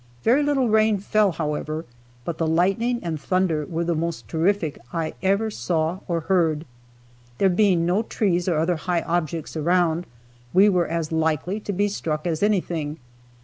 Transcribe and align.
Very 0.23 0.41
little 0.41 0.67
rain 0.67 0.97
fell, 0.97 1.31
however, 1.33 1.85
but 2.25 2.39
the 2.39 2.47
lightning 2.47 2.99
and 3.03 3.21
thunder 3.21 3.67
were 3.67 3.83
the 3.83 3.93
most 3.93 4.27
terrific 4.27 4.79
I 4.91 5.13
ever 5.21 5.51
saw 5.51 5.99
or 6.07 6.21
heard. 6.21 6.65
There 7.37 7.49
being 7.49 7.85
no 7.85 8.01
trees 8.01 8.47
or 8.47 8.57
other 8.57 8.77
high 8.77 9.03
objects 9.03 9.55
around, 9.55 10.07
we 10.55 10.69
were 10.69 10.87
as 10.87 11.11
likely 11.11 11.59
to 11.59 11.71
be 11.71 11.87
struck 11.87 12.25
as 12.25 12.41
any 12.41 12.61
thing. 12.61 12.97